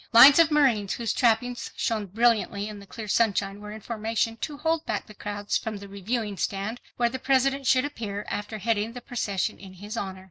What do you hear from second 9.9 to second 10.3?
honor.